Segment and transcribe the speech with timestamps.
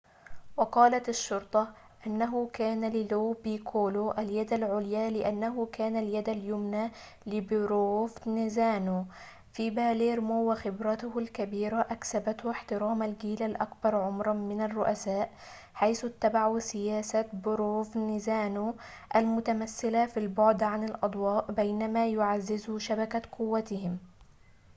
[0.57, 1.73] وقالت الشّرطة
[2.07, 6.91] إنه كان للو بيكولو اليدَ العليا لأنّه كان اليد اليمنى
[7.27, 9.05] لبروفنزانو
[9.53, 15.29] في باليرمو وخبرته الكبيرة أكسبته احترام الجيل الأكبر عمراً من الرّؤساء
[15.73, 18.73] حيث اتّبعوا سياسة بروفنزانو
[19.15, 23.97] المتمثّلة في البعدِ عن الأضواء بينما يعزّزوا شبكة قوتهم